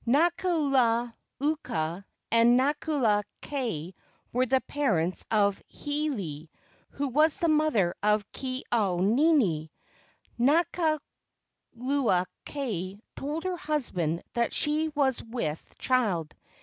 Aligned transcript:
Nakula 0.07 1.13
uka 1.39 2.03
and 2.31 2.59
Nakula 2.59 3.21
kai 3.39 3.93
were 4.33 4.47
the 4.47 4.59
parents 4.61 5.23
of 5.29 5.61
Hiilei, 5.71 6.49
who 6.89 7.07
was 7.07 7.37
the 7.37 7.47
mother 7.47 7.93
of 8.01 8.25
Ke 8.31 8.63
au 8.71 8.97
nini. 9.01 9.69
Nakula 10.39 10.97
kai 12.47 12.99
told 13.15 13.43
her 13.43 13.57
husband 13.57 14.23
that 14.33 14.53
she 14.53 14.87
was 14.95 15.21
with 15.23 15.71
child. 15.77 16.33